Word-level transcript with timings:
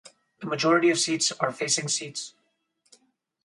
The 0.39 0.47
majority 0.47 0.89
of 0.89 0.97
seats 0.97 1.31
are 1.33 1.51
facing 1.51 1.87
seats. 1.87 2.33